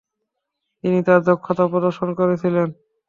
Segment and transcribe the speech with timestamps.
[0.83, 2.67] তিনি তার দক্ষতা প্রদর্শন করেছিলেন।